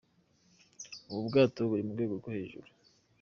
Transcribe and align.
Ubu 1.09 1.21
bwato 1.27 1.59
buri 1.69 1.81
mu 1.85 1.93
rwego 1.95 2.13
rwo 2.19 2.29
hejuru. 2.37 2.67